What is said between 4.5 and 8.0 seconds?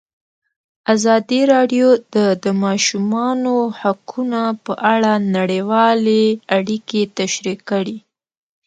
په اړه نړیوالې اړیکې تشریح کړي.